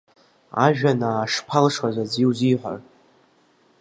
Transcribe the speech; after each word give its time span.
Ажәанаа 0.65 1.31
шԥалшоз 1.33 1.95
аӡәы 2.03 2.19
иузиҳәар. 2.21 2.79